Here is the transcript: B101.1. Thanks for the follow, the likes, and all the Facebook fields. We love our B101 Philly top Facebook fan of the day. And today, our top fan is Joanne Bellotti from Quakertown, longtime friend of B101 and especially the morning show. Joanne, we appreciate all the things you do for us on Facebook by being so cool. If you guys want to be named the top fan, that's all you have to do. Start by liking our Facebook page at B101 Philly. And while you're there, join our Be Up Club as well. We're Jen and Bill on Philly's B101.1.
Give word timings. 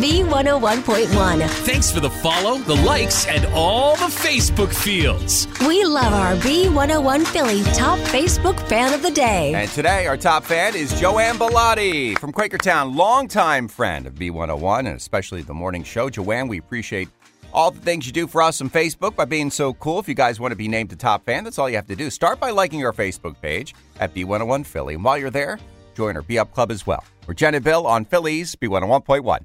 B101.1. 0.00 1.48
Thanks 1.64 1.90
for 1.90 2.00
the 2.00 2.10
follow, 2.10 2.58
the 2.58 2.74
likes, 2.74 3.26
and 3.26 3.44
all 3.46 3.96
the 3.96 4.06
Facebook 4.06 4.74
fields. 4.74 5.46
We 5.66 5.84
love 5.84 6.12
our 6.12 6.34
B101 6.36 7.26
Philly 7.26 7.62
top 7.74 7.98
Facebook 8.00 8.58
fan 8.68 8.92
of 8.92 9.02
the 9.02 9.10
day. 9.10 9.54
And 9.54 9.70
today, 9.70 10.06
our 10.06 10.16
top 10.16 10.44
fan 10.44 10.74
is 10.74 10.98
Joanne 11.00 11.36
Bellotti 11.36 12.18
from 12.18 12.32
Quakertown, 12.32 12.94
longtime 12.96 13.68
friend 13.68 14.06
of 14.06 14.14
B101 14.14 14.80
and 14.80 14.88
especially 14.88 15.42
the 15.42 15.54
morning 15.54 15.82
show. 15.82 16.10
Joanne, 16.10 16.48
we 16.48 16.58
appreciate 16.58 17.08
all 17.52 17.70
the 17.70 17.80
things 17.80 18.06
you 18.06 18.12
do 18.12 18.26
for 18.26 18.42
us 18.42 18.60
on 18.60 18.68
Facebook 18.68 19.14
by 19.14 19.24
being 19.24 19.50
so 19.50 19.72
cool. 19.74 20.00
If 20.00 20.08
you 20.08 20.14
guys 20.14 20.40
want 20.40 20.52
to 20.52 20.56
be 20.56 20.68
named 20.68 20.90
the 20.90 20.96
top 20.96 21.24
fan, 21.24 21.44
that's 21.44 21.58
all 21.58 21.70
you 21.70 21.76
have 21.76 21.86
to 21.86 21.96
do. 21.96 22.10
Start 22.10 22.40
by 22.40 22.50
liking 22.50 22.84
our 22.84 22.92
Facebook 22.92 23.40
page 23.40 23.74
at 24.00 24.12
B101 24.12 24.66
Philly. 24.66 24.94
And 24.94 25.04
while 25.04 25.16
you're 25.16 25.30
there, 25.30 25.58
join 25.94 26.16
our 26.16 26.22
Be 26.22 26.38
Up 26.38 26.52
Club 26.52 26.70
as 26.70 26.86
well. 26.86 27.04
We're 27.26 27.34
Jen 27.34 27.54
and 27.54 27.64
Bill 27.64 27.86
on 27.86 28.04
Philly's 28.04 28.54
B101.1. 28.56 29.44